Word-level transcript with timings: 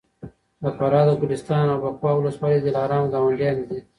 د 0.61 0.63
فراه 0.77 1.05
د 1.07 1.09
ګلستان 1.21 1.65
او 1.73 1.77
بکواه 1.83 2.15
ولسوالۍ 2.17 2.59
د 2.61 2.65
دلارام 2.69 3.03
ګاونډیانې 3.13 3.63
دي 3.69 3.79